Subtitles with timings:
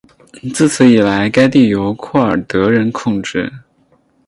[0.55, 3.53] 自此以来该地由库尔德人控制。